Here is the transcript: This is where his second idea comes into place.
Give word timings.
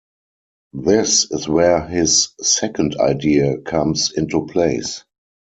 This 0.73 1.29
is 1.29 1.47
where 1.47 1.85
his 1.87 2.29
second 2.41 2.99
idea 2.99 3.59
comes 3.59 4.11
into 4.17 4.47
place. 4.47 5.03